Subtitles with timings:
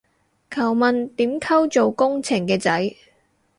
[0.49, 2.95] 求問點溝做工程嘅仔